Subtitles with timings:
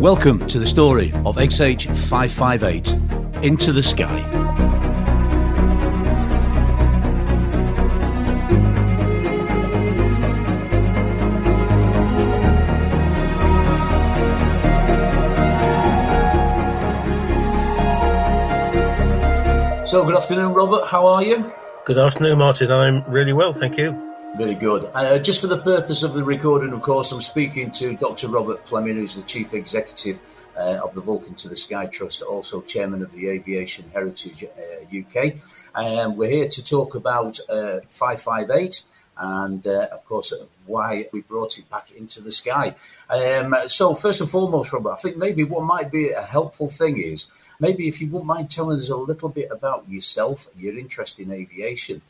[0.00, 4.20] Welcome to the story of XH558 Into the Sky.
[19.86, 20.86] So, good afternoon, Robert.
[20.86, 21.50] How are you?
[21.86, 22.70] Good afternoon, Martin.
[22.70, 24.05] I'm really well, thank you.
[24.34, 24.90] Very good.
[24.92, 28.28] Uh, just for the purpose of the recording, of course, I'm speaking to Dr.
[28.28, 30.20] Robert Fleming, who's the Chief Executive
[30.56, 34.98] uh, of the Vulcan to the Sky Trust, also Chairman of the Aviation Heritage uh,
[34.98, 35.36] UK.
[35.74, 38.82] And we're here to talk about uh, 558
[39.18, 40.34] and, uh, of course,
[40.66, 42.74] why we brought it back into the sky.
[43.08, 47.00] Um, so, first and foremost, Robert, I think maybe what might be a helpful thing
[47.00, 47.26] is
[47.58, 51.32] maybe if you wouldn't mind telling us a little bit about yourself your interest in
[51.32, 52.02] aviation.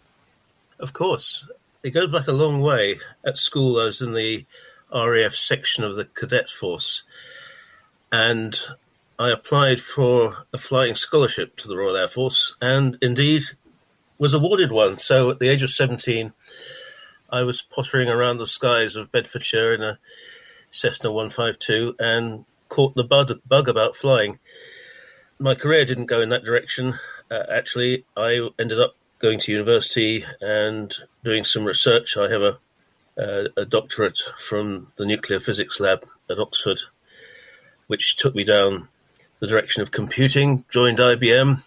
[0.78, 1.48] Of course.
[1.82, 2.98] It goes back a long way.
[3.24, 4.46] At school, I was in the
[4.92, 7.02] RAF section of the cadet force,
[8.10, 8.58] and
[9.18, 13.42] I applied for a flying scholarship to the Royal Air Force, and indeed
[14.18, 14.98] was awarded one.
[14.98, 16.32] So at the age of 17,
[17.30, 19.98] I was pottering around the skies of Bedfordshire in a
[20.70, 24.38] Cessna 152 and caught the bug, bug about flying.
[25.38, 26.98] My career didn't go in that direction.
[27.30, 32.16] Uh, actually, I ended up going to university and doing some research.
[32.16, 32.58] I have a,
[33.56, 36.80] a doctorate from the nuclear physics lab at Oxford,
[37.86, 38.88] which took me down
[39.40, 41.62] the direction of computing, joined IBM.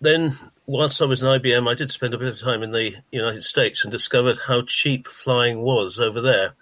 [0.00, 0.36] Then,
[0.66, 3.44] whilst I was in IBM, I did spend a bit of time in the United
[3.44, 6.54] States and discovered how cheap flying was over there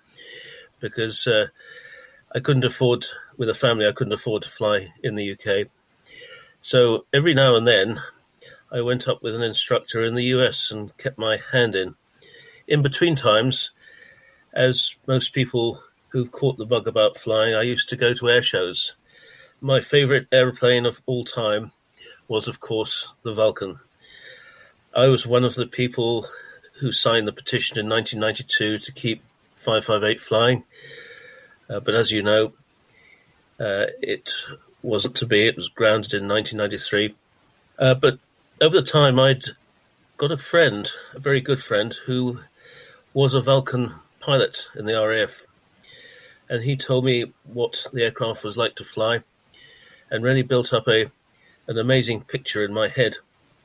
[0.81, 1.47] because uh,
[2.35, 5.69] I couldn't afford, with a family, I couldn't afford to fly in the UK.
[6.61, 8.01] So every now and then,
[8.73, 11.95] I went up with an instructor in the US and kept my hand in.
[12.67, 13.71] In between times,
[14.53, 18.43] as most people who've caught the bug about flying, I used to go to air
[18.43, 18.97] shows.
[19.61, 21.73] My favorite aeroplane of all time
[22.29, 23.79] was, of course, the Vulcan.
[24.95, 26.27] I was one of the people
[26.81, 29.23] who signed the petition in 1992 to keep
[29.55, 30.65] 558 flying.
[31.69, 32.53] Uh, but as you know,
[33.59, 34.33] uh, it
[34.83, 35.47] wasn't to be.
[35.47, 37.15] It was grounded in 1993.
[37.79, 38.19] Uh, but
[38.61, 39.45] over the time, I'd
[40.17, 42.41] got a friend, a very good friend, who
[43.13, 45.47] was a Vulcan pilot in the RAF.
[46.49, 49.23] And he told me what the aircraft was like to fly
[50.11, 51.11] and really built up a
[51.69, 53.17] an amazing picture in my head.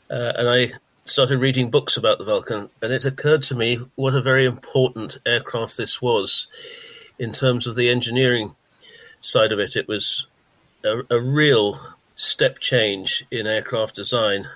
[0.09, 0.73] Uh, and I
[1.05, 5.19] started reading books about the Vulcan, and it occurred to me what a very important
[5.23, 6.47] aircraft this was
[7.19, 8.55] in terms of the engineering
[9.19, 9.75] side of it.
[9.75, 10.25] It was
[10.83, 11.79] a, a real
[12.15, 14.47] step change in aircraft design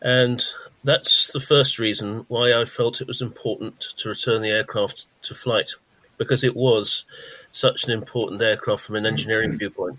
[0.00, 0.44] and
[0.84, 5.34] that's the first reason why I felt it was important to return the aircraft to
[5.34, 5.72] flight,
[6.16, 7.04] because it was
[7.50, 9.98] such an important aircraft from an engineering viewpoint.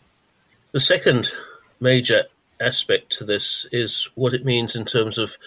[0.72, 1.32] The second
[1.80, 2.26] major
[2.60, 5.38] aspect to this is what it means in terms of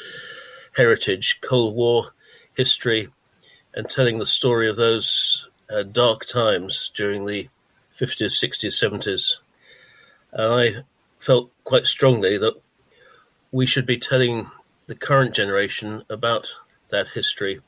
[0.76, 2.12] heritage, Cold War
[2.56, 3.08] history,
[3.74, 7.48] and telling the story of those uh, dark times during the
[7.98, 9.38] 50s, 60s, 70s.
[10.32, 10.82] And I
[11.18, 12.54] felt quite strongly that
[13.52, 14.50] we should be telling
[14.86, 16.56] the current generation about
[16.88, 17.60] that history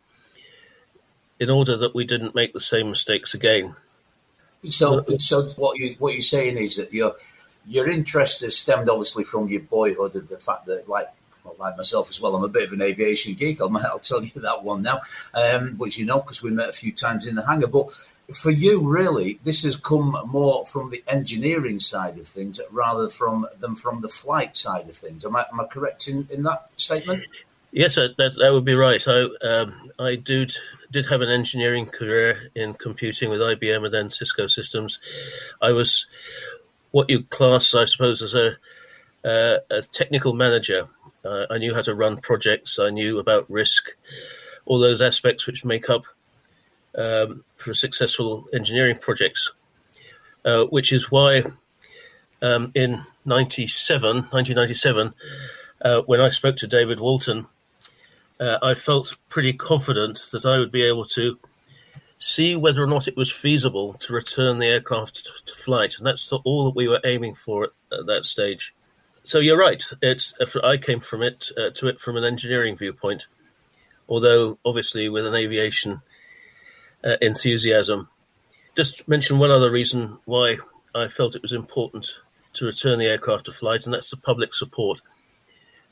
[1.39, 3.77] in order that we didn't make the same mistakes again.
[4.69, 7.15] So, so what you what you're saying is that your
[7.67, 11.09] your interest has stemmed obviously from your boyhood of the fact that, like
[11.45, 13.61] well, like myself as well, I'm a bit of an aviation geek.
[13.61, 15.01] I'll, I'll tell you that one now,
[15.35, 17.67] um, which you know because we met a few times in the hangar.
[17.67, 17.93] But
[18.33, 23.47] for you, really, this has come more from the engineering side of things rather from
[23.61, 25.25] than from the flight side of things.
[25.25, 27.25] Am I, am I correct in, in that statement?
[27.71, 29.03] Yes, that, that would be right.
[29.07, 30.55] I um, I did
[30.93, 35.01] did have an engineering career in computing with IBM and then Cisco Systems.
[35.61, 36.07] I was
[36.93, 38.57] what you class, I suppose, as a
[39.25, 40.89] uh, a technical manager.
[41.25, 42.79] Uh, I knew how to run projects.
[42.79, 43.97] I knew about risk,
[44.67, 46.05] all those aspects which make up
[46.97, 49.51] um, for successful engineering projects,
[50.45, 51.45] uh, which is why
[52.43, 55.15] um, in 97, 1997,
[55.83, 57.47] uh, when I spoke to David Walton,
[58.39, 61.39] uh, I felt pretty confident that I would be able to
[62.19, 66.33] see whether or not it was feasible to return the aircraft to flight, and that's
[66.33, 68.75] all that we were aiming for at, at that stage.
[69.27, 69.83] So you're right.
[70.03, 73.27] It's I came from it uh, to it from an engineering viewpoint,
[74.07, 76.03] although obviously with an aviation
[77.03, 78.09] uh, enthusiasm.
[78.77, 80.59] Just mention one other reason why
[80.95, 82.07] I felt it was important
[82.55, 85.01] to return the aircraft to flight, and that's the public support.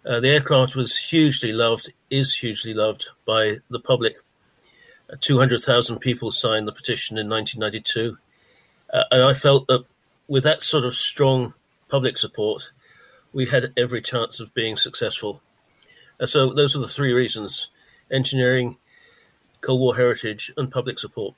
[0.05, 4.17] Uh, the aircraft was hugely loved, is hugely loved by the public.
[5.11, 8.19] Uh, 200,000 people signed the petition in 1992.
[8.93, 9.85] Uh, and I felt that
[10.29, 11.55] with that sort of strong
[11.89, 12.73] public support,
[13.33, 15.43] we had every chance of being successful.
[16.19, 17.69] And so those are the three reasons:
[18.11, 18.77] engineering,
[19.61, 21.35] Cold War heritage, and public support.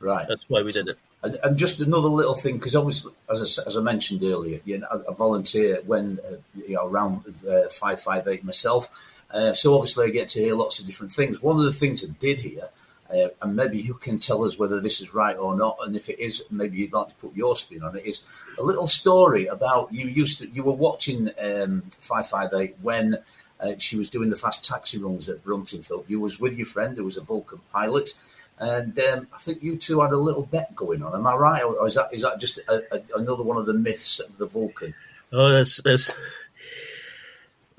[0.00, 0.26] Right.
[0.28, 0.98] That's why we did it.
[1.22, 4.78] And, and just another little thing, because obviously, as I, as I mentioned earlier, you
[4.78, 8.90] know, I, I volunteer when uh, you know around uh, five five eight myself.
[9.30, 11.42] Uh, so obviously, I get to hear lots of different things.
[11.42, 12.68] One of the things I did hear,
[13.10, 16.08] uh, and maybe you can tell us whether this is right or not, and if
[16.08, 18.04] it is, maybe you'd like to put your spin on it.
[18.04, 18.22] Is
[18.58, 23.18] a little story about you used to you were watching um, five five eight when.
[23.60, 26.08] Uh, she was doing the fast taxi runs at Bruntingthorpe.
[26.08, 28.14] You was with your friend who was a Vulcan pilot,
[28.60, 31.12] and um, I think you two had a little bet going on.
[31.12, 33.74] Am I right, or is that is that just a, a, another one of the
[33.74, 34.94] myths of the Vulcan?
[35.32, 36.12] Oh, there's, there's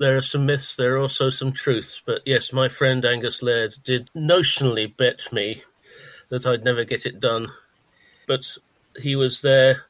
[0.00, 0.74] there are some myths.
[0.74, 2.02] There are also some truths.
[2.04, 5.62] But yes, my friend Angus Laird did notionally bet me
[6.30, 7.48] that I'd never get it done,
[8.26, 8.56] but
[9.00, 9.84] he was there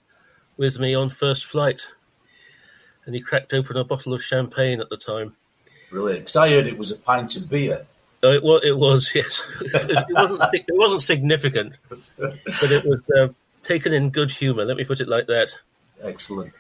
[0.56, 1.86] with me on first flight,
[3.06, 5.36] and he cracked open a bottle of champagne at the time.
[5.90, 7.86] Brilliant, because I heard it was a pint of beer.
[8.22, 9.42] Oh, it was, it was yes.
[9.60, 11.78] it, wasn't, it wasn't significant,
[12.18, 13.28] but it was uh,
[13.62, 14.64] taken in good humour.
[14.64, 15.52] Let me put it like that.
[16.02, 16.52] Excellent.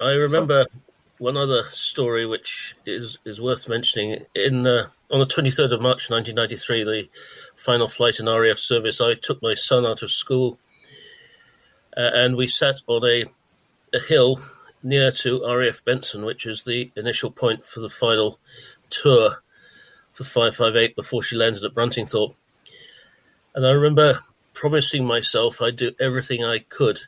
[0.00, 0.85] I remember so,
[1.18, 4.24] one other story which is, is worth mentioning.
[4.34, 7.08] In uh, on the 23rd of March 1993, the
[7.54, 10.58] final flight in RAF service, I took my son out of school,
[11.96, 13.24] uh, and we sat on a
[13.94, 14.40] a hill
[14.82, 18.38] near to RAF Benson, which is the initial point for the final
[18.90, 19.42] tour
[20.12, 22.34] for 558 before she landed at Bruntingthorpe.
[23.54, 24.20] And I remember
[24.54, 27.00] promising myself I'd do everything I could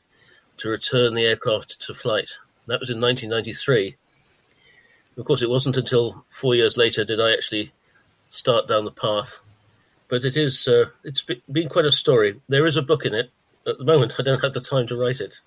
[0.58, 2.30] to return the aircraft to flight.
[2.68, 3.96] That was in 1993.
[5.16, 7.72] Of course, it wasn't until four years later did I actually
[8.28, 9.40] start down the path.
[10.08, 12.40] But it is, uh, it's been quite a story.
[12.48, 13.30] There is a book in it.
[13.66, 15.40] At the moment, I don't have the time to write it.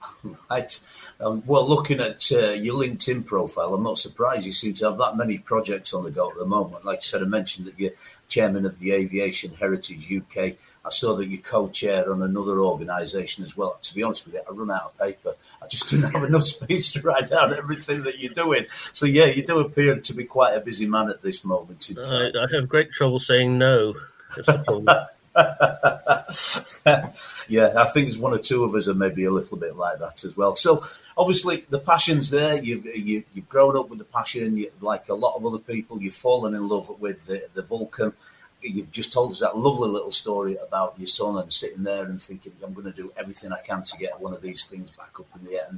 [0.50, 0.80] Right.
[1.20, 4.98] Um, well, looking at uh, your LinkedIn profile, I'm not surprised you seem to have
[4.98, 6.84] that many projects on the go at the moment.
[6.84, 7.92] Like I said, I mentioned that you're
[8.30, 10.54] chairman of the Aviation Heritage UK.
[10.84, 13.78] I saw that you co-chair on another organisation as well.
[13.82, 15.34] To be honest with you, I run out of paper.
[15.62, 18.66] I just didn't have enough space to write down everything that you're doing.
[18.70, 21.96] So yeah, you do appear to be quite a busy man at this moment in
[21.96, 22.32] time.
[22.34, 23.94] I, I have great trouble saying no.
[27.48, 29.98] yeah, I think there's one or two of us are maybe a little bit like
[30.00, 30.56] that as well.
[30.56, 30.82] So
[31.16, 32.56] obviously the passion's there.
[32.56, 34.56] You've you, you've grown up with the passion.
[34.56, 38.12] You, like a lot of other people, you've fallen in love with the, the Vulcan.
[38.60, 42.20] You've just told us that lovely little story about your son and sitting there and
[42.20, 45.18] thinking, I'm going to do everything I can to get one of these things back
[45.18, 45.70] up in the air.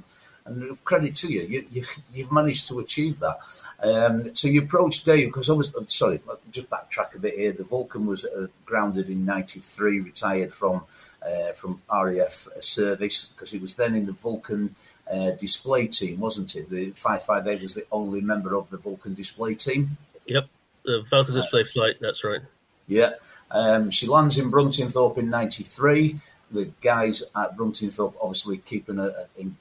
[0.44, 3.38] And credit to you, you, you've, you've managed to achieve that.
[3.82, 7.52] Um, so you approached Dave because I was sorry, just backtrack a bit here.
[7.52, 10.84] The Vulcan was uh, grounded in '93, retired from
[11.26, 14.74] uh, from RAF service because he was then in the Vulcan
[15.10, 16.70] uh, display team, wasn't it?
[16.70, 19.96] The 558 was the only member of the Vulcan display team.
[20.26, 20.46] Yep,
[20.84, 21.96] the Vulcan display flight.
[22.00, 22.40] That's right.
[22.86, 23.14] Yeah,
[23.50, 26.20] um, she lands in Bruntingthorpe in '93.
[26.52, 29.56] The guys at Bruntingthorpe obviously keeping her in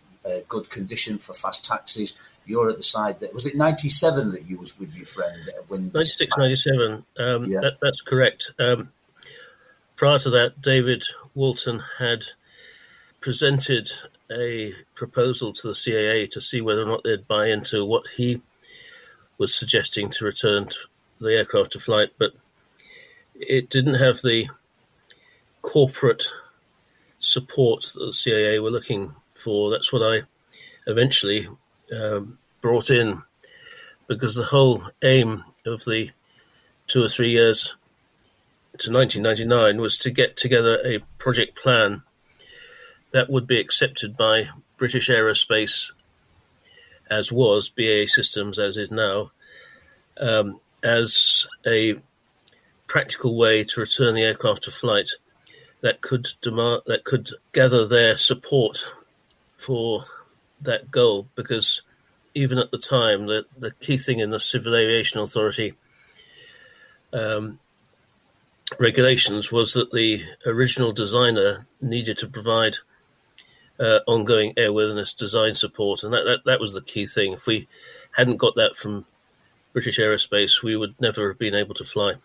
[0.48, 2.16] good condition for fast taxis.
[2.46, 5.92] You're at the side that was it 97 that you was with your friend when
[5.94, 7.60] 96 97 um, yeah.
[7.62, 8.52] that, that's correct.
[8.60, 8.90] Um,
[9.96, 11.04] prior to that david
[11.36, 12.24] walton had
[13.20, 13.92] presented
[14.32, 18.42] a proposal to the caa to see whether or not they'd buy into what he
[19.38, 20.68] was suggesting to return
[21.20, 22.34] the aircraft to flight but
[23.36, 24.48] it didn't have the
[25.62, 26.32] corporate
[27.20, 29.72] support that the caa were looking for.
[29.72, 30.22] That's what i
[30.88, 31.48] eventually
[31.96, 33.22] um, brought in
[34.08, 36.10] because the whole aim of the
[36.88, 37.76] two or three years
[38.80, 42.02] to 1999 was to get together a project plan
[43.12, 45.92] that would be accepted by British Aerospace,
[47.10, 49.32] as was BAE Systems, as is now,
[50.20, 51.96] um, as a
[52.88, 55.10] practical way to return the aircraft to flight
[55.82, 58.86] that could demand that could gather their support
[59.62, 60.06] for
[60.62, 61.84] that goal because
[62.34, 65.74] even at the time, the, the key thing in the Civil Aviation Authority
[67.14, 67.60] um,
[68.80, 72.78] regulations was that the original designer needed to provide
[73.80, 77.34] uh, ongoing airworthiness design support, and that, that, that was the key thing.
[77.34, 77.68] If we
[78.16, 79.06] hadn't got that from
[79.74, 82.16] British Aerospace, we would never have been able to fly.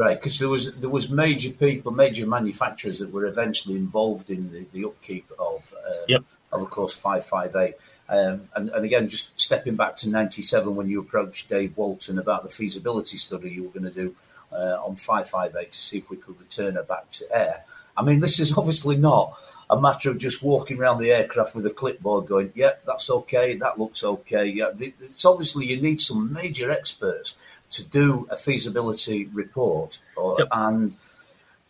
[0.00, 4.50] Right, because there was there was major people, major manufacturers that were eventually involved in
[4.50, 6.24] the, the upkeep of um, yep.
[6.52, 7.74] of, course, five five eight.
[8.08, 12.44] Um, and, and, again, just stepping back to 97 when you approached Dave Walton about
[12.44, 14.16] the feasibility study you were going to do
[14.50, 17.64] uh, on 558 to see if we could return her back to air.
[17.94, 19.36] I mean, this is obviously not
[19.68, 23.54] a matter of just walking around the aircraft with a clipboard going, yep, that's okay,
[23.56, 24.46] that looks okay.
[24.46, 27.36] Yeah, it's obviously you need some major experts
[27.70, 30.48] to do a feasibility report, or, yep.
[30.52, 30.96] and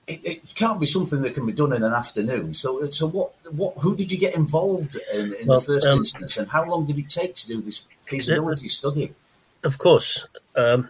[0.07, 2.55] it, it, can't be something that can be done in an afternoon.
[2.55, 5.99] So, so what, what, who did you get involved in, in well, the first um,
[5.99, 9.15] instance, and how long did it take to do this feasibility study?
[9.63, 10.27] Of course,
[10.57, 10.89] um,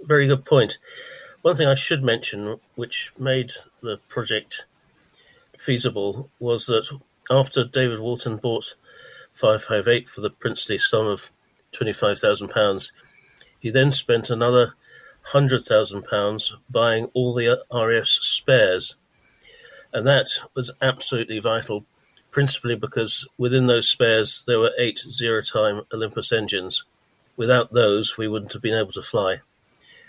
[0.00, 0.78] very good point.
[1.42, 4.64] One thing I should mention, which made the project
[5.58, 6.88] feasible, was that
[7.30, 8.74] after David Walton bought
[9.32, 11.30] 558 for the princely sum of
[11.72, 12.90] £25,000,
[13.62, 14.74] he then spent another
[15.30, 18.96] £100,000 buying all the RAF's spares.
[19.92, 21.86] And that was absolutely vital,
[22.32, 26.82] principally because within those spares there were eight zero time Olympus engines.
[27.36, 29.36] Without those, we wouldn't have been able to fly.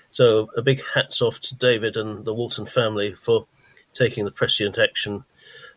[0.10, 3.46] So a big hats off to David and the Walton family for
[3.94, 5.26] taking the prescient action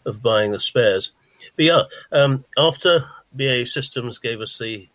[0.06, 1.12] of buying the spares.
[1.56, 3.04] But yeah, um, after
[3.35, 4.88] BAE Systems gave us the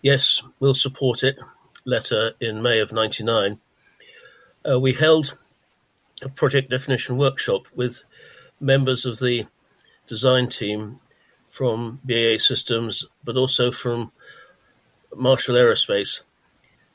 [0.00, 1.36] yes, we'll support it
[1.84, 3.58] letter in May of 99,
[4.68, 5.36] uh, we held
[6.22, 8.04] a project definition workshop with
[8.60, 9.46] members of the
[10.06, 11.00] design team
[11.48, 14.12] from BAE Systems, but also from
[15.14, 16.20] Marshall Aerospace.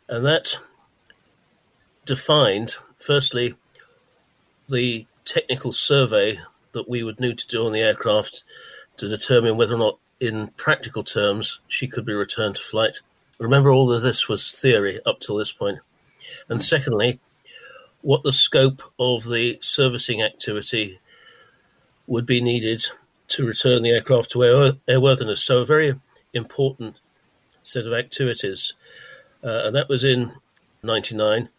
[0.08, 0.58] And that
[2.06, 3.56] defined, firstly,
[4.70, 6.40] the technical survey
[6.74, 8.44] that we would need to do on the aircraft
[8.98, 13.02] to determine whether or not, in practical terms, she could be returned to flight.
[13.40, 15.80] Remember, all of this was theory up till this point.
[16.50, 17.20] And secondly,
[18.02, 21.00] what the scope of the servicing activity
[22.08, 22.86] would be needed
[23.28, 25.40] to return the aircraft to air, airworthiness.
[25.40, 26.00] So, a very
[26.34, 26.96] important
[27.64, 28.74] set of activities.
[29.44, 30.34] Uh, and that was in
[30.84, 31.50] 99.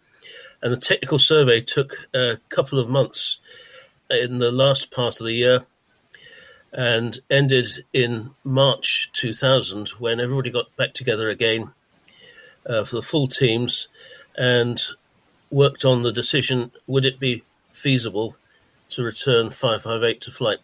[0.62, 3.38] And the technical survey took a couple of months
[4.10, 5.66] in the last part of the year
[6.76, 11.72] and ended in March 2000 when everybody got back together again
[12.66, 13.88] uh, for the full teams
[14.36, 14.82] and
[15.50, 17.42] worked on the decision would it be
[17.72, 18.36] feasible
[18.90, 20.58] to return 558 to flight?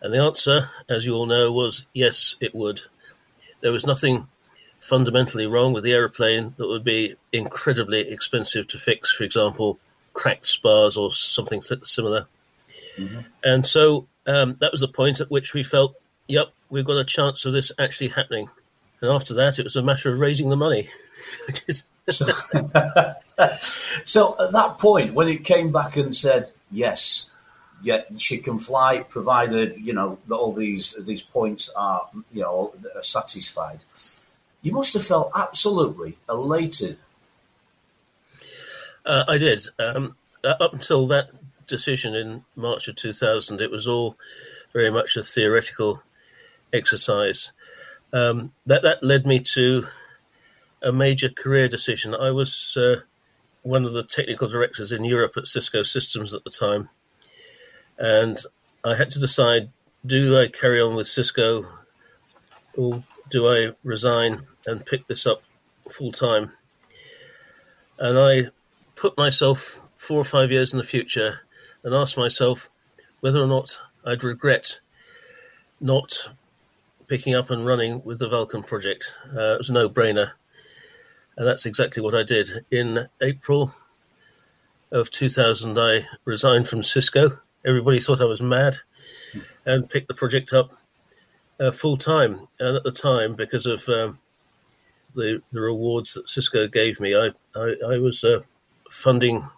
[0.00, 2.80] And the answer, as you all know, was yes, it would.
[3.60, 4.26] There was nothing
[4.80, 9.78] fundamentally wrong with the aeroplane that would be incredibly expensive to fix, for example,
[10.12, 12.26] cracked spars or something similar.
[12.96, 13.20] Mm-hmm.
[13.44, 15.94] And so um, that was the point at which we felt,
[16.28, 18.48] yep, we've got a chance of this actually happening.
[19.00, 20.90] And after that, it was a matter of raising the money.
[22.08, 22.26] so,
[24.04, 27.30] so at that point, when it came back and said, yes,
[27.82, 33.02] yeah, she can fly, provided you know all these these points are you know are
[33.02, 33.84] satisfied.
[34.62, 36.98] You must have felt absolutely elated.
[39.06, 39.64] Uh, I did.
[39.78, 41.30] Um, up until that
[41.70, 44.16] decision in March of 2000, it was all
[44.72, 46.02] very much a theoretical
[46.72, 47.52] exercise.
[48.12, 49.86] Um, that that led me to
[50.82, 52.14] a major career decision.
[52.14, 53.00] I was uh,
[53.62, 56.88] one of the technical directors in Europe at Cisco Systems at the time,
[57.98, 58.38] and
[58.84, 59.70] I had to decide:
[60.04, 61.66] do I carry on with Cisco,
[62.76, 65.42] or do I resign and pick this up
[65.88, 66.52] full time?
[67.98, 68.50] And I
[68.96, 71.40] put myself four or five years in the future
[71.82, 72.70] and asked myself
[73.20, 74.80] whether or not I'd regret
[75.80, 76.30] not
[77.06, 79.14] picking up and running with the Vulcan project.
[79.26, 80.32] Uh, it was a no-brainer,
[81.36, 82.48] and that's exactly what I did.
[82.70, 83.74] In April
[84.92, 87.30] of 2000, I resigned from Cisco.
[87.66, 88.78] Everybody thought I was mad,
[89.66, 90.72] and picked the project up
[91.58, 92.46] uh, full time.
[92.58, 94.18] And at the time, because of um,
[95.14, 98.42] the the rewards that Cisco gave me, I I, I was uh,
[98.88, 99.48] funding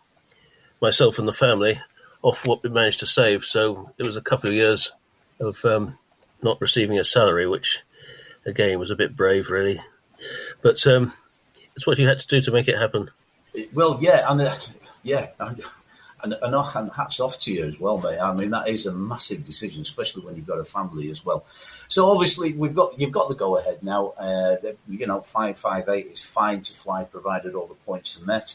[0.80, 1.80] myself and the family
[2.22, 3.44] off what we managed to save.
[3.44, 4.90] So it was a couple of years
[5.40, 5.98] of um,
[6.42, 7.80] not receiving a salary, which
[8.46, 9.80] again was a bit brave, really.
[10.62, 11.12] But um,
[11.74, 13.10] it's what you had to do to make it happen.
[13.72, 14.54] Well, yeah, and uh,
[15.02, 15.62] yeah, and,
[16.22, 18.18] and, and, hats off to you as well, mate.
[18.18, 21.44] I mean, that is a massive decision, especially when you've got a family as well.
[21.88, 24.10] So obviously, we've got you've got the go ahead now.
[24.18, 24.56] Uh,
[24.88, 28.54] you know, five five eight is fine to fly, provided all the points are met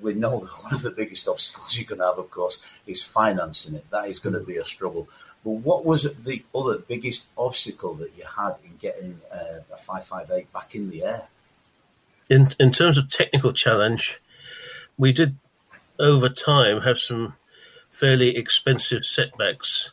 [0.00, 3.74] we know that one of the biggest obstacles going to have, of course, is financing
[3.74, 3.90] it.
[3.90, 5.08] That is going to be a struggle.
[5.44, 10.52] But what was the other biggest obstacle that you had in getting uh, a 558
[10.52, 11.28] back in the air?
[12.30, 14.20] In, in terms of technical challenge,
[14.96, 15.36] we did
[15.98, 17.34] over time have some
[17.90, 19.90] fairly expensive setbacks.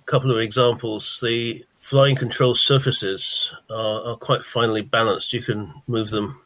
[0.00, 5.32] A couple of examples the flying control surfaces are, are quite finely balanced.
[5.32, 6.40] You can move them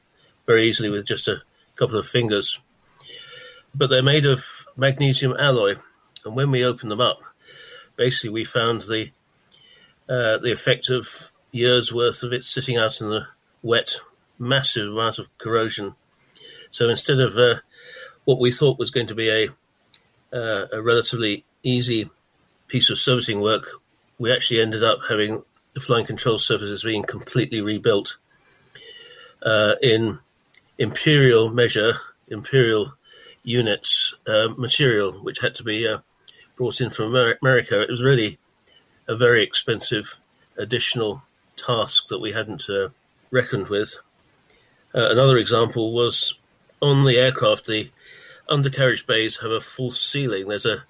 [0.46, 1.42] very easily with just a
[1.76, 2.60] couple of fingers.
[3.74, 5.74] But they're made of magnesium alloy,
[6.24, 7.20] and when we open them up,
[7.96, 9.10] basically we found the
[10.08, 13.26] uh, the effect of years worth of it sitting out in the
[13.62, 13.96] wet,
[14.38, 15.94] massive amount of corrosion.
[16.70, 17.60] So instead of uh,
[18.24, 19.48] what we thought was going to be a
[20.36, 22.10] uh, a relatively easy
[22.66, 23.68] piece of servicing work,
[24.18, 25.42] we actually ended up having
[25.74, 28.16] the flying control surfaces being completely rebuilt
[29.42, 30.18] uh, in
[30.78, 31.94] imperial measure,
[32.28, 32.94] imperial
[33.42, 35.98] units uh, material, which had to be uh,
[36.56, 37.80] brought in from America.
[37.82, 38.38] It was really
[39.06, 40.18] a very expensive
[40.56, 41.22] additional
[41.56, 42.88] task that we hadn't uh,
[43.30, 43.98] reckoned with.
[44.94, 46.34] Uh, another example was
[46.80, 47.90] on the aircraft, the
[48.48, 50.48] undercarriage bays have a false ceiling.
[50.48, 50.84] There's a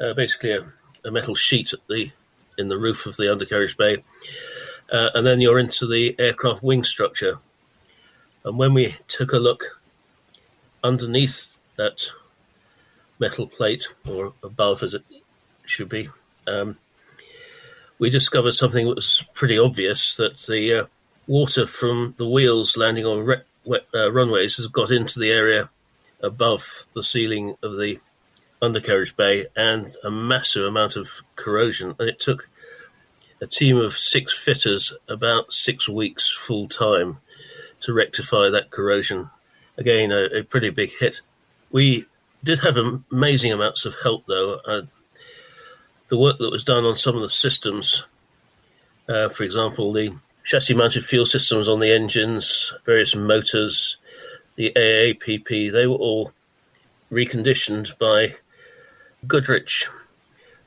[0.00, 0.72] uh, basically a,
[1.04, 2.10] a, metal sheet at the
[2.58, 4.02] in the roof of the undercarriage bay,
[4.92, 7.38] uh, and then you're into the aircraft wing structure.
[8.44, 9.80] And when we took a look
[10.82, 12.10] underneath that
[13.18, 15.04] metal plate, or above as it
[15.64, 16.08] should be,
[16.46, 16.76] um,
[17.98, 20.86] we discovered something that was pretty obvious that the uh,
[21.26, 25.70] water from the wheels landing on re- wet, uh, runways has got into the area
[26.20, 28.00] above the ceiling of the
[28.60, 31.94] undercarriage bay and a massive amount of corrosion.
[31.98, 32.48] And it took
[33.40, 37.18] a team of six fitters about six weeks full time
[37.82, 39.30] to rectify that corrosion.
[39.76, 41.20] Again, a, a pretty big hit.
[41.70, 42.06] We
[42.44, 44.60] did have amazing amounts of help, though.
[44.66, 44.82] Uh,
[46.08, 48.04] the work that was done on some of the systems,
[49.08, 53.96] uh, for example, the chassis mounted fuel systems on the engines, various motors,
[54.56, 56.32] the AAPP, they were all
[57.10, 58.36] reconditioned by
[59.26, 59.88] Goodrich,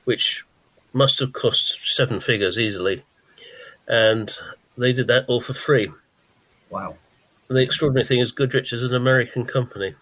[0.05, 0.45] which
[0.93, 3.03] must have cost seven figures easily.
[3.88, 4.34] And
[4.77, 5.91] they did that all for free.
[6.69, 6.98] Wow.
[7.47, 9.95] The extraordinary thing is, Goodrich is an American company.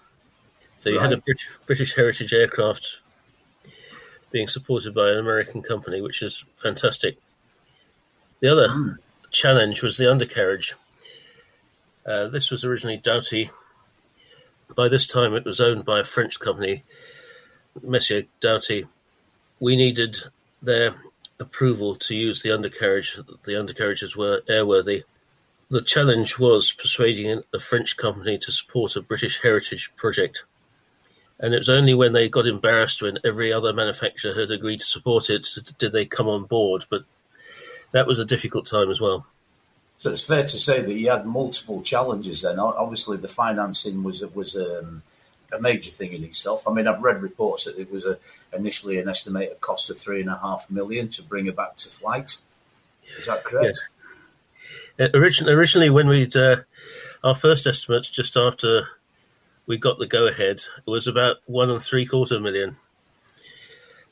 [0.80, 1.10] So you right.
[1.10, 3.00] had a British, British Heritage aircraft
[4.32, 7.18] being supported by an American company, which is fantastic.
[8.40, 8.98] The other mm.
[9.30, 10.76] challenge was the undercarriage.
[12.06, 13.50] Uh, this was originally Dowty.
[14.76, 16.84] By this time, it was owned by a French company,
[17.82, 18.88] Messier Dowty.
[19.60, 20.18] We needed
[20.62, 20.96] their
[21.40, 23.18] approval to use the undercarriage.
[23.44, 25.04] The undercarriages were airworthy.
[25.74, 30.44] The challenge was persuading a French company to support a British heritage project.
[31.40, 34.86] And it was only when they got embarrassed when every other manufacturer had agreed to
[34.86, 36.86] support it did they come on board.
[36.92, 37.06] But
[37.92, 39.26] that was a difficult time as well.
[39.98, 42.60] So it's fair to say that you had multiple challenges then.
[42.60, 45.02] Obviously, the financing was was um,
[45.52, 46.68] a major thing in itself.
[46.68, 48.20] I mean, I've read reports that it was a,
[48.56, 51.90] initially an estimated cost of three and a half million to bring it back to
[51.90, 52.38] flight.
[53.18, 53.82] Is that correct?
[55.00, 56.58] Uh, originally, originally, when we'd uh,
[57.24, 58.88] our first estimates just after
[59.66, 62.78] we got the go ahead, was about one and three quarter million.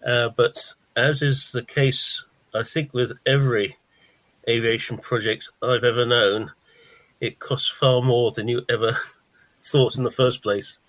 [0.05, 3.77] Uh, but as is the case, I think with every
[4.47, 6.51] aviation project I've ever known,
[7.19, 8.97] it costs far more than you ever
[9.61, 10.79] thought in the first place.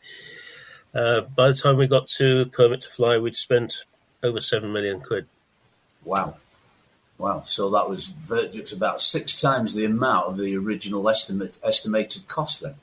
[0.95, 3.85] Uh, by the time we got to permit to fly, we'd spent
[4.23, 5.27] over seven million quid.
[6.05, 6.37] Wow.
[7.23, 7.45] Wow.
[7.47, 8.13] So that was
[8.53, 12.75] just about six times the amount of the original estimate estimated cost then.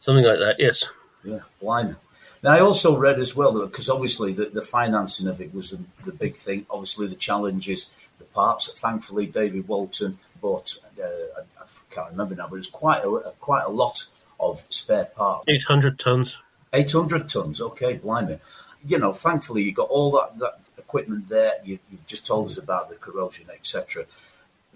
[0.00, 0.86] Something like that, yes.
[1.22, 1.96] Yeah, blimey.
[2.42, 5.80] Now, I also read as well, because obviously the, the financing of it was the,
[6.06, 6.64] the, big thing.
[6.70, 8.72] Obviously, the challenges, the parts.
[8.80, 13.70] Thankfully, David Walton bought, uh, I, can't remember now, but it's quite a, quite a
[13.70, 14.06] lot
[14.40, 15.44] of spare parts.
[15.46, 16.38] 800 tons.
[16.72, 18.38] 800 tons, okay, blimey.
[18.86, 21.54] You know, thankfully, you got all that, that equipment there.
[21.64, 24.04] You, have just told us about the corrosion, etc.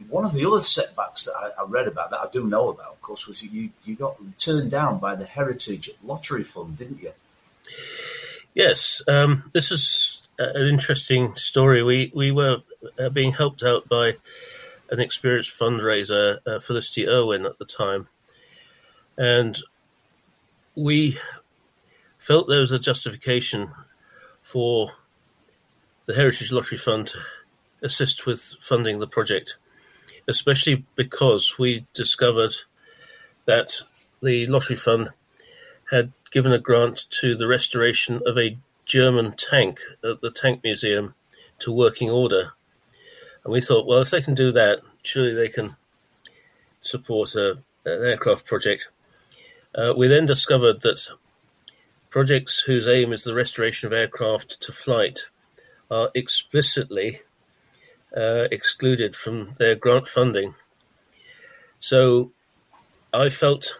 [0.09, 2.92] One of the other setbacks that I, I, read about, that I do know about,
[2.92, 7.12] of course, was you, you got turned down by the Heritage Lottery Fund, didn't you?
[8.54, 11.82] Yes, um, this is an interesting story.
[11.82, 12.62] We we were
[12.98, 14.12] uh, being helped out by
[14.90, 18.09] an experienced fundraiser, uh, Felicity Irwin, at the time,
[19.16, 19.59] and
[20.74, 21.18] we
[22.18, 23.70] felt there was a justification
[24.42, 24.92] for
[26.07, 27.19] the Heritage Lottery Fund to
[27.83, 29.57] assist with funding the project
[30.29, 32.55] especially because we discovered
[33.45, 33.81] that
[34.23, 35.11] the lottery fund
[35.90, 41.14] had given a grant to the restoration of a German tank at the Tank Museum
[41.61, 42.53] to working order.
[43.45, 45.77] And we thought, well, if they can do that, surely they can
[46.81, 47.53] support a,
[47.85, 48.88] an aircraft project.
[49.75, 51.07] Uh, we then discovered that
[52.11, 55.29] projects whose aim is the restoration of aircraft to flight
[55.90, 57.20] are explicitly
[58.16, 60.55] uh, excluded from their grant funding.
[61.79, 62.33] So
[63.12, 63.77] I felt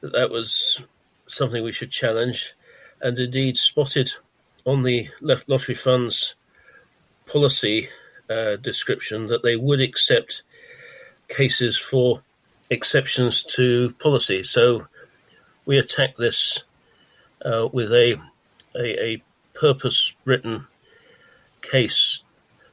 [0.00, 0.82] that that was
[1.26, 2.54] something we should challenge,
[3.00, 4.10] and indeed spotted
[4.64, 5.08] on the
[5.46, 6.34] lottery fund's
[7.26, 7.88] policy
[8.30, 10.42] uh, description that they would accept
[11.28, 12.22] cases for
[12.70, 14.42] exceptions to policy.
[14.42, 14.86] So
[15.64, 16.62] we attack this
[17.44, 18.20] uh, with a,
[18.74, 19.22] a, a
[19.58, 20.66] purpose written
[21.60, 22.22] case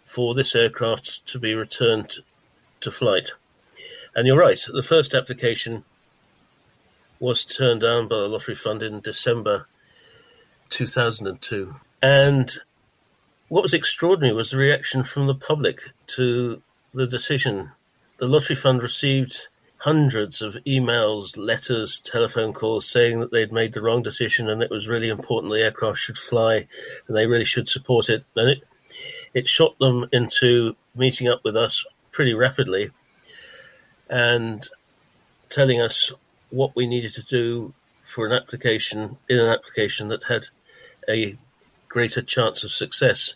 [0.03, 2.17] for this aircraft to be returned
[2.81, 3.31] to flight.
[4.15, 5.83] And you're right, the first application
[7.19, 9.67] was turned down by the Lottery Fund in December
[10.69, 11.75] 2002.
[12.01, 12.51] And
[13.47, 16.61] what was extraordinary was the reaction from the public to
[16.93, 17.71] the decision.
[18.17, 19.49] The Lottery Fund received
[19.85, 24.71] hundreds of emails, letters, telephone calls saying that they'd made the wrong decision and it
[24.71, 26.67] was really important the aircraft should fly
[27.07, 28.25] and they really should support it.
[28.35, 28.63] And it,
[29.35, 32.89] it shot them into meeting up with us pretty rapidly
[34.09, 34.67] and
[35.49, 36.11] telling us
[36.49, 37.71] what we needed to do
[38.01, 40.47] for an application in an application that had
[41.07, 41.37] a
[41.89, 43.35] greater chance of success.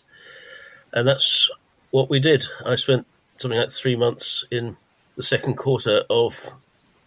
[0.92, 1.48] And that's
[1.92, 2.42] what we did.
[2.66, 4.76] I spent something like three months in
[5.20, 6.54] the second quarter of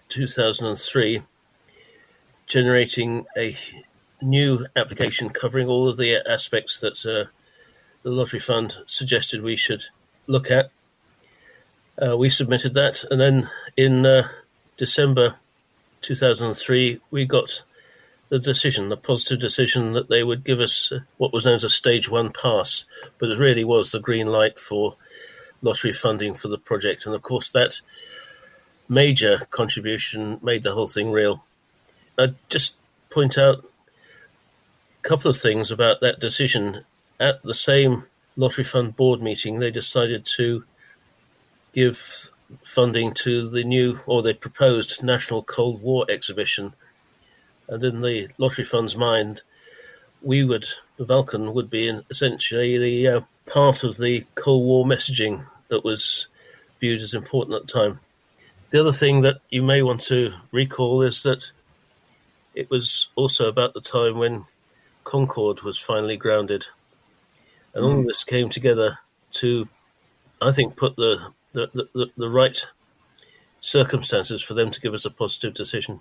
[0.10, 1.24] 2003
[2.46, 3.58] generating a
[4.22, 7.28] new application covering all of the aspects that uh,
[8.04, 9.86] the Lottery Fund suggested we should
[10.28, 10.70] look at.
[12.00, 14.28] Uh, we submitted that, and then in uh,
[14.78, 15.34] December
[16.02, 17.64] 2003, we got
[18.30, 21.64] the decision, the positive decision that they would give us uh, what was known as
[21.64, 22.86] a stage one pass,
[23.18, 24.98] but it really was the green light for
[25.64, 27.08] lottery funding for the project.
[27.08, 27.82] And of course, that
[28.88, 31.44] major contribution made the whole thing real.
[32.20, 32.76] I'd just
[33.10, 33.66] point out
[35.04, 36.86] a couple of things about that decision.
[37.20, 40.64] At the same lottery fund board meeting, they decided to
[41.74, 42.30] give
[42.64, 46.74] funding to the new or the proposed National Cold War exhibition.
[47.68, 49.42] And in the lottery fund's mind,
[50.22, 50.68] we would,
[51.00, 56.28] Vulcan would be essentially the uh, part of the Cold War messaging that was
[56.80, 58.00] viewed as important at the time.
[58.70, 61.52] The other thing that you may want to recall is that
[62.54, 64.46] it was also about the time when
[65.04, 66.68] Concorde was finally grounded.
[67.74, 68.08] And all of hmm.
[68.08, 69.00] this came together
[69.32, 69.68] to,
[70.42, 72.66] I think, put the the, the, the right
[73.60, 76.00] circumstances for them to give us a positive decision.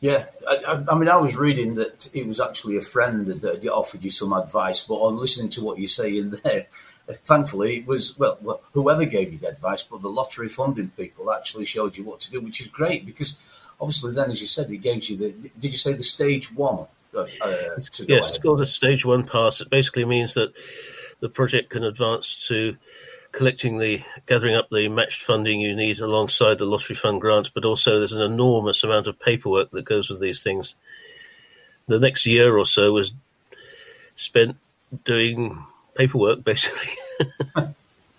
[0.00, 4.02] Yeah, I, I, mean, I was reading that it was actually a friend that offered
[4.02, 6.66] you some advice, but on listening to what you're saying there,
[7.10, 11.30] thankfully it was well, well, whoever gave you the advice, but the lottery funding people
[11.32, 13.36] actually showed you what to do, which is great because
[13.80, 15.50] obviously then, as you said, it gave you the.
[15.58, 16.86] Did you say the stage one?
[17.16, 17.26] Uh,
[18.08, 19.60] yes, it's called a stage one pass.
[19.60, 20.52] It basically means that
[21.20, 22.76] the project can advance to
[23.30, 27.64] collecting the gathering up the matched funding you need alongside the lottery fund grant, but
[27.64, 30.74] also there's an enormous amount of paperwork that goes with these things.
[31.86, 33.12] The next year or so was
[34.14, 34.56] spent
[35.04, 35.64] doing
[35.94, 36.90] paperwork, basically.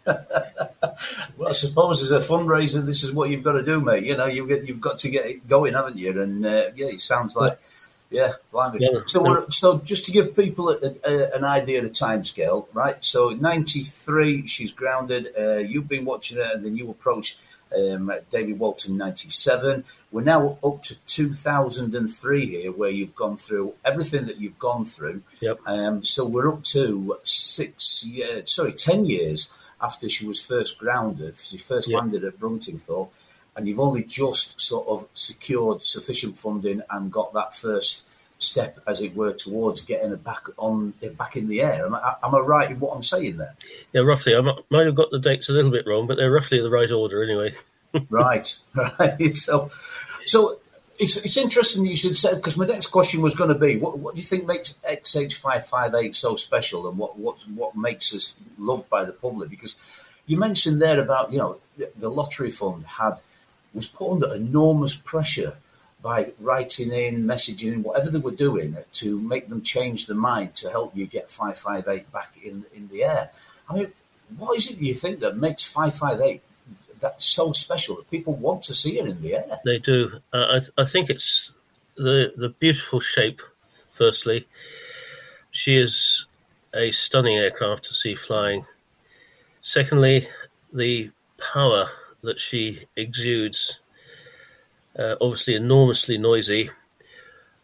[0.05, 4.03] well, I suppose as a fundraiser, this is what you've got to do, mate.
[4.03, 6.21] You know, you've got, you've got to get it going, haven't you?
[6.21, 7.53] And uh, yeah, it sounds like.
[7.53, 8.77] Yeah blimey.
[8.79, 9.01] Yeah.
[9.05, 13.03] So, so just to give people a, a, an idea of the timescale, right?
[13.03, 15.27] So, '93, she's grounded.
[15.37, 17.37] Uh, you've been watching her, and then you approach
[17.75, 19.83] um, David Walton, '97.
[20.11, 25.21] We're now up to 2003 here, where you've gone through everything that you've gone through.
[25.41, 25.59] Yep.
[25.65, 31.37] Um, so we're up to six years, sorry, ten years after she was first grounded.
[31.37, 31.99] She first yep.
[31.99, 33.09] landed at Bruntingthorpe
[33.55, 38.05] and you've only just sort of secured sufficient funding and got that first
[38.37, 41.85] step, as it were, towards getting it back on back in the air.
[41.85, 43.55] Am I, am I right in what I'm saying there?
[43.93, 44.35] Yeah, roughly.
[44.35, 46.91] I might have got the dates a little bit wrong, but they're roughly the right
[46.91, 47.55] order anyway.
[48.09, 48.55] right,
[48.99, 49.35] right.
[49.35, 49.69] So,
[50.25, 50.59] so
[50.99, 53.77] it's, it's interesting that you should say because my next question was going to be
[53.77, 58.37] what, what do you think makes XH558 so special and what, what what makes us
[58.57, 59.75] loved by the public because
[60.25, 63.19] you mentioned there about you know the, the lottery fund had
[63.73, 65.57] was put under enormous pressure
[66.05, 70.69] by writing in, messaging, whatever they were doing to make them change their mind to
[70.69, 73.31] help you get 558 back in, in the air.
[73.67, 73.87] I mean,
[74.37, 76.43] what is it you think that makes 558
[76.99, 79.59] that so special that people want to see it in the air?
[79.65, 80.19] They do.
[80.31, 81.53] Uh, I, th- I think it's
[81.95, 83.41] the, the beautiful shape,
[83.89, 84.47] firstly.
[85.49, 86.27] She is
[86.75, 88.67] a stunning aircraft to see flying.
[89.61, 90.27] Secondly,
[90.71, 91.87] the power
[92.21, 93.79] that she exudes.
[94.97, 96.69] Uh, obviously, enormously noisy,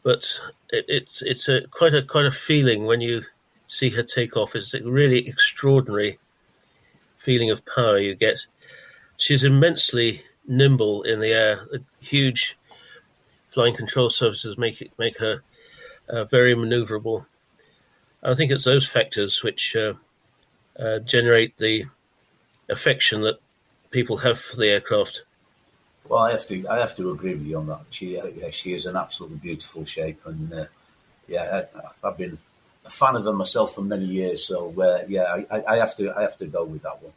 [0.04, 0.40] but
[0.70, 3.24] it, it's it's a quite a quite a feeling when you
[3.68, 4.56] see her take off.
[4.56, 6.20] It's a really extraordinary
[7.16, 8.48] feeling of power you get.
[9.16, 11.68] She's immensely nimble in the air.
[11.72, 12.58] The huge
[13.50, 15.42] flying control surfaces make it make her
[16.10, 17.26] uh, very manoeuvrable.
[18.24, 19.94] I think it's those factors which uh,
[20.80, 21.86] uh, generate the
[22.70, 23.40] affection that
[23.90, 25.24] people have for the aircraft.
[26.08, 27.82] Well, I have to I have to agree with you on that.
[27.90, 30.66] She uh, yeah, she is an absolutely beautiful shape, and uh,
[31.28, 31.64] yeah,
[32.04, 32.38] I, have been
[32.86, 34.46] a fan of her myself for many years.
[34.46, 37.14] So uh, yeah, I, I, have to I have to go with that one.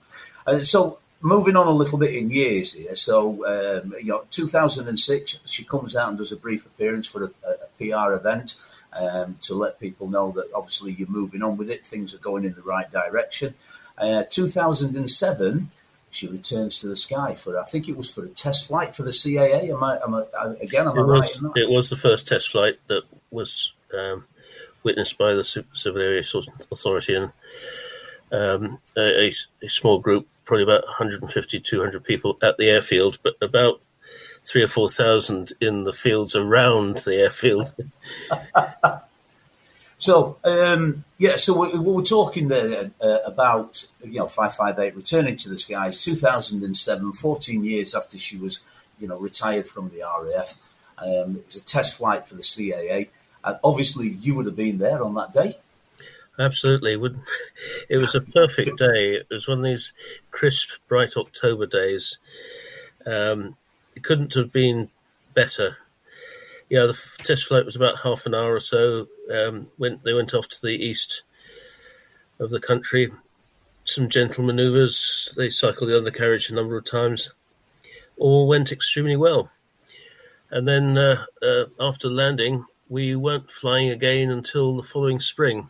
[0.46, 2.94] And so moving on a little bit in years here.
[2.94, 7.30] So um, you know, 2006, she comes out and does a brief appearance for a,
[7.48, 8.56] a PR event.
[8.96, 12.44] Um, to let people know that obviously you're moving on with it, things are going
[12.44, 13.54] in the right direction.
[13.98, 15.68] Uh, 2007,
[16.14, 19.02] she returns to the sky for I think it was for a test flight for
[19.02, 19.72] the CAA.
[19.72, 20.24] Am I, am I
[20.60, 20.86] again?
[20.86, 21.56] Am it I was, right?
[21.56, 24.24] It was the first test flight that was um,
[24.82, 27.32] witnessed by the Civil Aviation Authority and
[28.32, 33.80] um, a, a, small group, probably about 150, 200 people at the airfield, but about
[34.42, 37.74] three or four thousand in the fields around the airfield.
[39.98, 44.78] So um, yeah, so we, we, were talking there uh, about you know five five
[44.78, 48.64] eight returning to the skies, 2007, 14 years after she was
[48.98, 50.56] you know retired from the RAF.
[50.98, 53.08] Um, it was a test flight for the CAA.
[53.44, 55.56] And obviously, you would have been there on that day.
[56.38, 57.20] Absolutely, would.
[57.88, 59.14] it was a perfect day.
[59.14, 59.92] It was one of these
[60.30, 62.18] crisp, bright October days.
[63.06, 63.56] Um,
[63.94, 64.90] it couldn't have been
[65.34, 65.76] better
[66.68, 69.06] yeah, the test flight was about half an hour or so.
[69.32, 71.22] Um, went they went off to the east
[72.38, 73.10] of the country.
[73.84, 75.34] Some gentle manoeuvres.
[75.36, 77.30] They cycled the undercarriage a number of times.
[78.16, 79.50] All went extremely well.
[80.50, 85.68] And then uh, uh, after landing, we weren't flying again until the following spring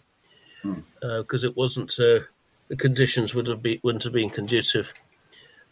[0.63, 1.47] because hmm.
[1.47, 2.21] uh, it wasn't uh,
[2.69, 4.93] the conditions would have be, wouldn't have been conducive.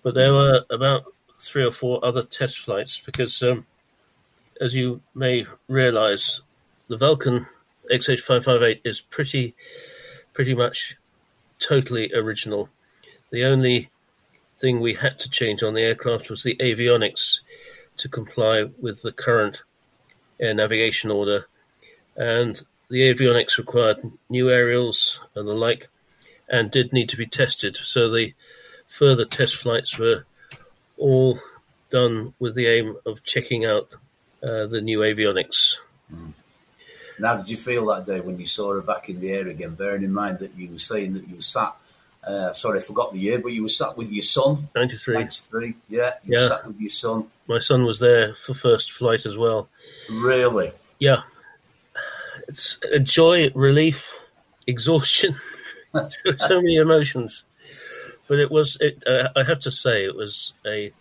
[0.03, 1.05] But there were about
[1.39, 3.67] three or four other test flights because um,
[4.61, 6.41] as you may realize,
[6.89, 7.47] the Vulcan
[7.91, 9.55] XH558 is pretty,
[10.33, 10.97] pretty much
[11.59, 12.69] totally original.
[13.31, 13.91] The only
[14.57, 17.41] thing we had to change on the aircraft was the avionics
[17.97, 19.63] to comply with the current
[20.41, 21.47] air navigation order.
[22.17, 25.89] And the avionics required new aerials and the like,
[26.49, 27.77] and did need to be tested.
[27.77, 28.35] So the
[28.87, 30.27] further test flights were
[30.99, 31.39] all
[31.91, 33.89] done with the aim of checking out
[34.43, 35.77] uh, the new avionics.
[36.13, 36.33] Mm.
[37.19, 39.75] Now, did you feel that day when you saw her back in the air again?
[39.75, 41.75] Bearing in mind that you were saying that you sat.
[42.25, 44.69] Uh, sorry, I forgot the year, but you were sat with your son.
[44.75, 45.15] Ninety three.
[45.15, 45.75] Ninety three.
[45.89, 46.49] Yeah, you yeah.
[46.49, 47.27] sat with your son.
[47.49, 49.69] My son was there for first flight as well.
[50.09, 50.73] Really?
[50.99, 51.23] Yeah.
[52.49, 54.19] It's a joy, relief,
[54.67, 55.37] exhaustion.
[56.39, 57.45] so many emotions.
[58.29, 58.77] But it was.
[58.81, 59.05] It.
[59.07, 60.93] Uh, I have to say, it was a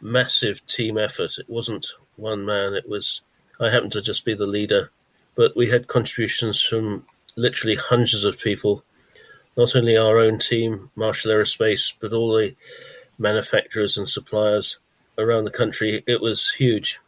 [0.00, 1.38] massive team effort.
[1.38, 2.74] It wasn't one man.
[2.74, 3.22] It was
[3.60, 4.90] I happened to just be the leader,
[5.34, 8.84] but we had contributions from literally hundreds of people,
[9.56, 12.54] not only our own team, Marshall Aerospace, but all the
[13.18, 14.78] manufacturers and suppliers
[15.18, 16.02] around the country.
[16.06, 16.98] It was huge.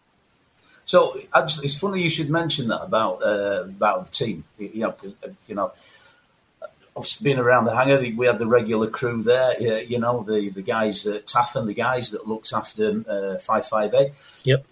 [0.84, 4.44] So actually, it's funny you should mention that about uh, about the team.
[4.58, 5.72] You know, because uh, you know,
[6.96, 7.98] I've been around the hangar.
[8.14, 9.58] We had the regular crew there.
[9.82, 13.66] You know, the the guys at Taff and the guys that looks after uh, five
[13.66, 14.12] five eight.
[14.44, 14.66] Yep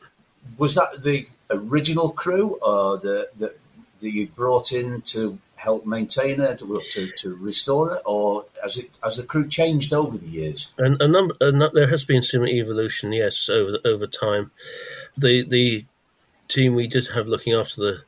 [0.59, 3.57] was that the original crew or the, that
[4.01, 9.17] you brought in to help maintain it, to, to restore it, or has it has
[9.17, 10.75] the crew changed over the years?
[10.77, 14.51] And a number, a, there has been some evolution, yes, over over time.
[15.17, 15.85] The the
[16.49, 18.03] team we did have looking after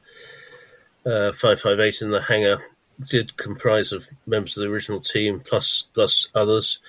[1.04, 2.58] the uh, five five eight in the hangar
[3.08, 6.80] did comprise of members of the original team plus plus others.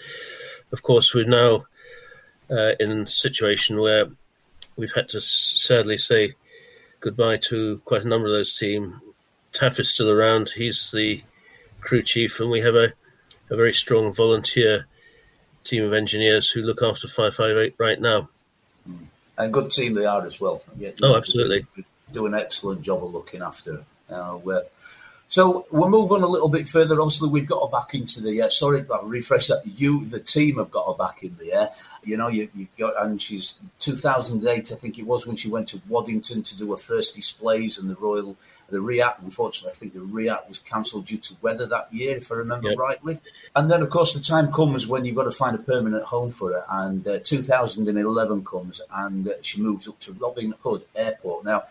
[0.71, 1.65] Of course, we're now
[2.49, 4.07] uh, in a situation where
[4.75, 6.33] we've had to sadly say
[6.99, 9.01] goodbye to quite a number of those team.
[9.53, 10.49] Taff is still around.
[10.49, 11.21] He's the
[11.81, 12.93] crew chief, and we have a,
[13.49, 14.87] a very strong volunteer
[15.63, 18.29] team of engineers who look after 558 right now.
[19.37, 20.61] And good team they are as well.
[20.77, 21.65] Yeah, oh, absolutely.
[21.75, 21.83] Do,
[22.13, 23.83] do, an excellent job of looking after.
[24.09, 24.37] Uh,
[25.27, 27.01] so we'll move on a little bit further.
[27.01, 28.49] Obviously, we've got her back into the air.
[28.49, 29.63] Sorry, I'll refresh that.
[29.65, 31.69] You, the team, have got her back in the air.
[32.03, 35.67] You know, you, you got, and she's 2008, I think it was, when she went
[35.69, 38.37] to Waddington to do her first displays, and the Royal,
[38.69, 39.15] the RIAT.
[39.23, 42.69] Unfortunately, I think the RIAT was cancelled due to weather that year, if I remember
[42.69, 42.77] yep.
[42.77, 43.19] rightly.
[43.55, 46.29] And then, of course, the time comes when you've got to find a permanent home
[46.29, 46.65] for her.
[46.69, 51.45] And uh, 2011 comes, and uh, she moves up to Robin Hood Airport.
[51.45, 51.63] Now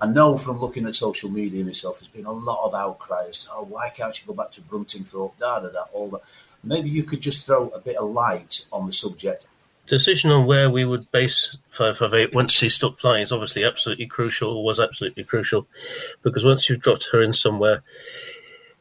[0.00, 3.66] I know from looking at social media myself, there's been a lot of to, oh,
[3.68, 6.20] why can't she go back to Bruntingthorpe, da da da, all that.
[6.62, 9.46] Maybe you could just throw a bit of light on the subject.
[9.86, 14.64] Decision on where we would base 558 once she stopped flying is obviously absolutely crucial,
[14.64, 15.66] was absolutely crucial,
[16.22, 17.82] because once you've dropped her in somewhere,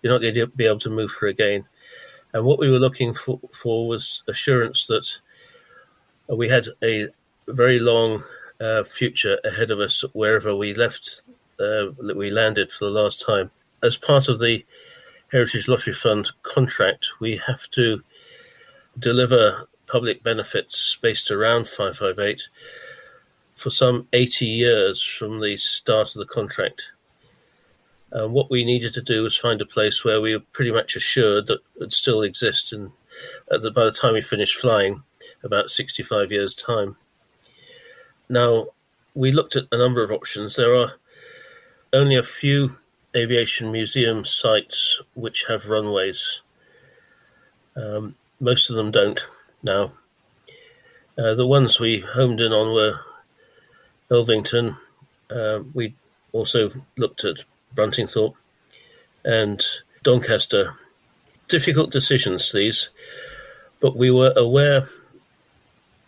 [0.01, 1.63] you're not going to be able to move her again.
[2.33, 5.07] And what we were looking for, for was assurance that
[6.27, 7.07] we had a
[7.47, 8.23] very long
[8.65, 11.21] uh, future ahead of us wherever we left,
[11.59, 13.51] uh, we landed for the last time.
[13.83, 14.65] As part of the
[15.31, 18.01] Heritage Lottery Fund contract, we have to
[18.97, 22.41] deliver public benefits based around 558
[23.55, 26.91] for some 80 years from the start of the contract.
[28.11, 30.95] Uh, what we needed to do was find a place where we were pretty much
[30.95, 32.91] assured that it still exist and
[33.49, 35.03] that by the time we finished flying,
[35.43, 36.97] about 65 years' time.
[38.29, 38.67] Now,
[39.13, 40.55] we looked at a number of options.
[40.55, 40.93] There are
[41.93, 42.77] only a few
[43.15, 46.41] aviation museum sites which have runways.
[47.75, 49.25] Um, most of them don't
[49.63, 49.93] now.
[51.17, 52.99] Uh, the ones we homed in on were
[54.11, 54.77] Elvington.
[55.29, 55.95] Uh, we
[56.33, 58.35] also looked at Bruntingthorpe
[59.23, 59.65] and
[60.03, 60.75] Doncaster.
[61.47, 62.89] Difficult decisions, these,
[63.79, 64.89] but we were aware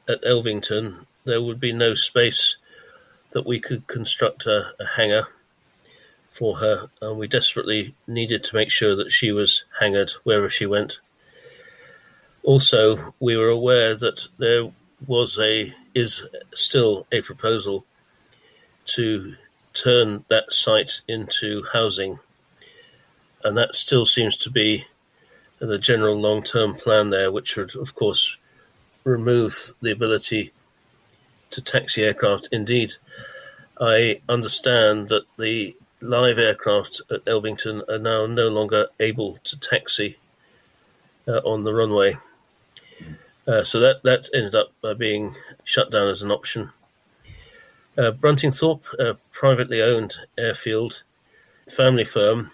[0.09, 2.57] at Elvington there would be no space
[3.31, 5.27] that we could construct a, a hangar
[6.31, 10.65] for her, and we desperately needed to make sure that she was hangared wherever she
[10.65, 10.99] went.
[12.43, 14.71] Also, we were aware that there
[15.05, 16.23] was a is
[16.55, 17.85] still a proposal
[18.85, 19.35] to
[19.73, 22.19] turn that site into housing,
[23.43, 24.85] and that still seems to be
[25.59, 28.37] the general long-term plan there, which would, of course,
[29.03, 30.53] remove the ability
[31.51, 32.49] to taxi aircraft.
[32.51, 32.93] Indeed,
[33.79, 40.17] I understand that the live aircraft at Elvington are now no longer able to taxi
[41.27, 42.17] uh, on the runway.
[43.47, 46.69] Uh, so that, that ended up being shut down as an option.
[47.97, 51.03] Uh, Bruntingthorpe, a privately owned airfield,
[51.67, 52.51] family firm,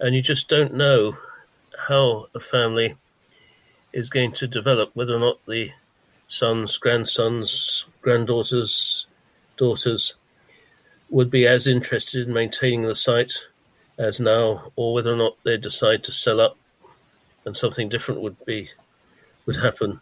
[0.00, 1.16] and you just don't know
[1.88, 2.96] how a family
[3.92, 5.70] is going to develop, whether or not the
[6.32, 9.06] sons, grandsons, granddaughters,
[9.58, 10.14] daughters
[11.10, 13.34] would be as interested in maintaining the site
[13.98, 16.56] as now, or whether or not they decide to sell up
[17.44, 18.70] and something different would be
[19.44, 20.00] would happen.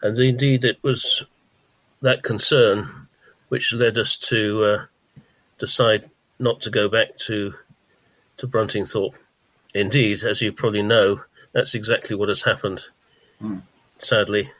[0.00, 1.24] And indeed, it was
[2.00, 3.08] that concern
[3.48, 4.84] which led us to uh,
[5.58, 6.04] decide
[6.38, 7.54] not to go back to
[8.36, 9.16] to Bruntingthorpe.
[9.74, 12.82] Indeed, as you probably know, that's exactly what has happened.
[13.42, 13.62] Mm.
[13.98, 14.52] Sadly,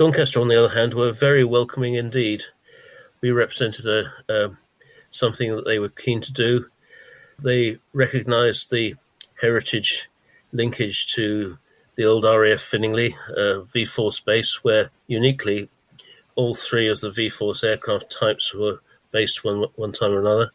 [0.00, 2.42] Doncaster, on the other hand, were very welcoming indeed.
[3.20, 4.48] We represented a, uh,
[5.10, 6.64] something that they were keen to do.
[7.42, 8.94] They recognised the
[9.38, 10.08] heritage
[10.52, 11.58] linkage to
[11.96, 15.68] the old RAF Finningley uh, V Force base, where uniquely
[16.34, 18.80] all three of the V Force aircraft types were
[19.12, 20.50] based one one time or another.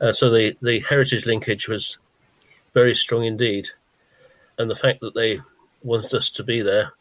[0.00, 1.98] Uh, so the, the heritage linkage was
[2.72, 3.70] very strong indeed,
[4.58, 5.40] and the fact that they
[5.82, 6.92] wanted us to be there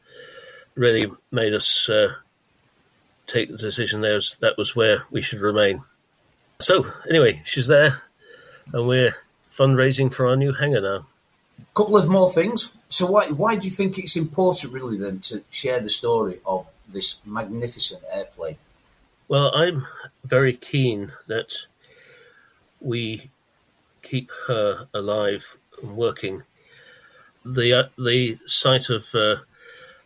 [0.76, 2.14] really made us uh,
[3.28, 5.84] take the decision there was, that was where we should remain.
[6.60, 8.02] So anyway, she's there,
[8.72, 9.16] and we're
[9.52, 11.06] fundraising for our new hangar now
[11.60, 12.76] A couple of more things.
[12.90, 16.68] So why why do you think it's important, really, then, to share the story of
[16.88, 18.58] this magnificent airplane?
[19.28, 19.86] Well, I'm
[20.24, 21.54] very keen that
[22.80, 23.30] we
[24.02, 26.44] keep her alive and working.
[27.46, 29.38] The uh, the sight of uh,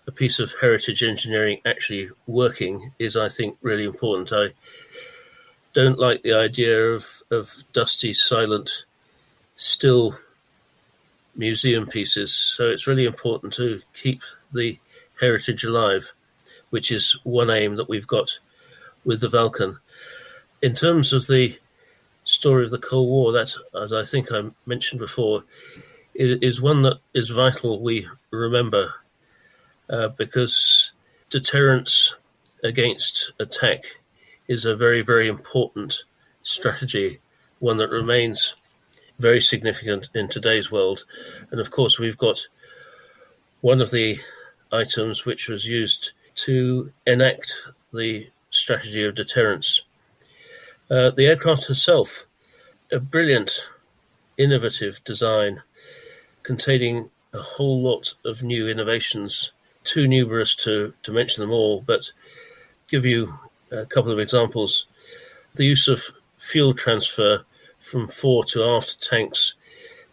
[0.07, 4.31] a piece of heritage engineering actually working is, I think, really important.
[4.31, 4.53] I
[5.73, 8.85] don't like the idea of of dusty, silent,
[9.53, 10.17] still
[11.35, 12.33] museum pieces.
[12.33, 14.21] So it's really important to keep
[14.53, 14.79] the
[15.19, 16.11] heritage alive,
[16.69, 18.39] which is one aim that we've got
[19.03, 19.77] with the Vulcan.
[20.61, 21.59] In terms of the
[22.23, 25.43] story of the Cold War, that, as I think I mentioned before,
[26.15, 28.91] is one that is vital we remember
[29.89, 30.91] uh, because
[31.29, 32.15] deterrence
[32.63, 33.99] against attack
[34.47, 36.03] is a very, very important
[36.41, 37.19] strategy,
[37.59, 38.55] one that remains
[39.19, 41.05] very significant in today's world.
[41.51, 42.47] And of course, we've got
[43.61, 44.19] one of the
[44.71, 47.53] items which was used to enact
[47.93, 49.81] the strategy of deterrence.
[50.89, 52.25] Uh, the aircraft herself,
[52.91, 53.67] a brilliant,
[54.37, 55.61] innovative design
[56.43, 59.51] containing a whole lot of new innovations,
[59.87, 62.11] too numerous to, to mention them all, but
[62.89, 63.33] give you
[63.71, 64.85] a couple of examples.
[65.55, 66.03] The use of
[66.37, 67.43] fuel transfer
[67.79, 69.53] from fore to aft tanks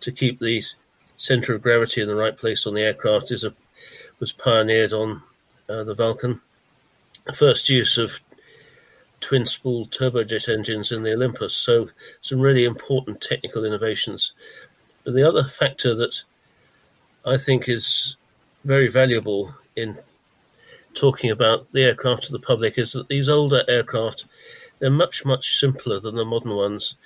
[0.00, 0.62] to keep the
[1.16, 3.54] center of gravity in the right place on the aircraft is a,
[4.20, 5.22] was pioneered on
[5.68, 6.40] uh, the Vulcan.
[7.26, 8.20] The first use of
[9.20, 11.54] twin spool turbojet engines in the Olympus.
[11.54, 11.88] So
[12.20, 14.32] some really important technical innovations.
[15.04, 16.22] But the other factor that
[17.24, 18.16] I think is
[18.64, 19.98] very valuable in
[20.94, 24.24] talking about the aircraft to the public is that these older aircraft
[24.78, 26.96] they're much much simpler than the modern ones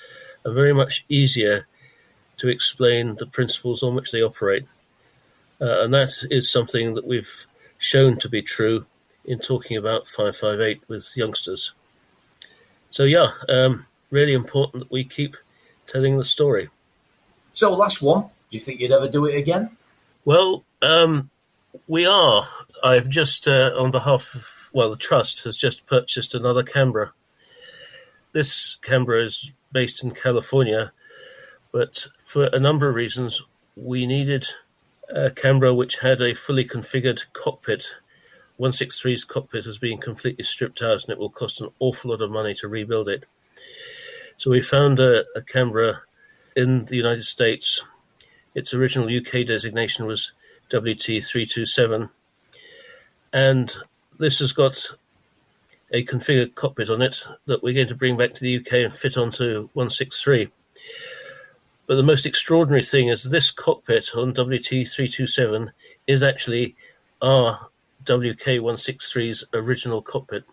[0.45, 1.67] and very much easier
[2.37, 4.65] to explain the principles on which they operate.
[5.61, 7.47] Uh, and that is something that we've
[7.79, 8.87] shown to be true
[9.25, 11.73] in talking about 558 with youngsters.
[12.91, 15.37] So yeah um, really important that we keep
[15.87, 16.69] telling the story.
[17.53, 18.23] So last one.
[18.23, 19.71] Do you think you'd ever do it again?
[20.25, 21.31] Well um,
[21.87, 22.49] we are
[22.83, 27.13] I've just, uh, on behalf of, well, the Trust has just purchased another Canberra.
[28.33, 30.93] This Canberra is based in California,
[31.73, 33.43] but for a number of reasons,
[33.77, 34.47] we needed
[35.09, 37.87] a Canberra which had a fully configured cockpit.
[38.61, 42.31] 163's cockpit has been completely stripped out and it will cost an awful lot of
[42.31, 43.25] money to rebuild it.
[44.37, 46.03] So we found a, a Canberra
[46.55, 47.83] in the United States.
[48.55, 50.33] Its original UK designation was
[50.71, 52.11] WT327
[53.33, 53.75] and
[54.19, 54.85] this has got
[55.93, 58.95] a configured cockpit on it that we're going to bring back to the UK and
[58.95, 60.51] fit onto 163.
[61.87, 65.71] But the most extraordinary thing is this cockpit on WT327
[66.07, 66.77] is actually
[67.23, 67.71] our
[68.05, 70.45] WK163's original cockpit.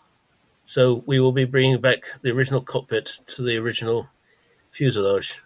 [0.63, 4.07] So we will be bringing back the original cockpit to the original
[4.71, 5.41] fuselage.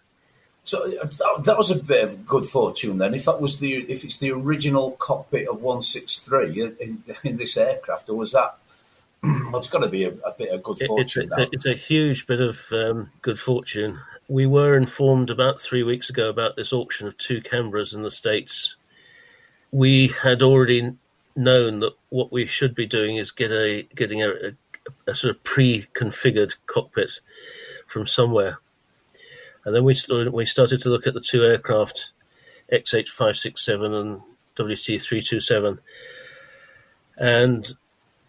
[0.69, 3.15] So uh, that, that, was a bit of good fortune then.
[3.15, 8.07] If that was the if it's the original cockpit of 163 in, in this aircraft,
[8.09, 8.55] or was that?
[9.23, 11.23] well, it's got to be a, a bit of good fortune.
[11.23, 13.97] It's a, it's a huge bit of um, good fortune.
[14.27, 18.11] We were informed about three weeks ago about this auction of two Canberras in the
[18.11, 18.75] states.
[19.71, 20.93] We had already
[21.35, 24.51] known that what we should be doing is get a getting a, a,
[25.07, 27.21] a sort of pre-configured cockpit
[27.87, 28.59] from somewhere
[29.69, 32.11] and then we started, we started to look at the two aircraft,
[32.73, 34.21] XH567 and
[34.55, 35.77] WT327,
[37.17, 37.73] and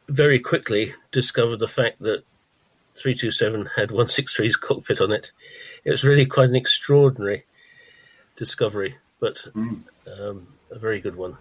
[0.07, 2.25] very quickly discovered the fact that
[2.95, 5.33] 327 had 163's cockpit on it.
[5.83, 7.47] It was really quite an extraordinary
[8.37, 9.81] discovery, but mm.
[10.21, 11.39] um, a very good one.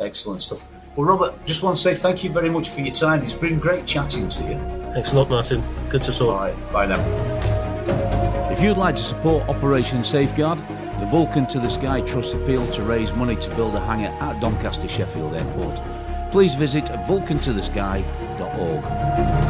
[0.00, 0.66] Excellent stuff.
[0.96, 3.22] Well, Robert, just want to say thank you very much for your time.
[3.22, 4.92] It's been great chatting to you.
[4.94, 5.62] Thanks a lot, Martin.
[5.90, 6.22] Good to talk.
[6.22, 7.35] All right, bye now.
[8.56, 12.82] If you'd like to support Operation Safeguard, the Vulcan to the Sky Trust appeal to
[12.82, 15.78] raise money to build a hangar at Doncaster Sheffield Airport,
[16.32, 19.45] please visit vulcantothesky.org.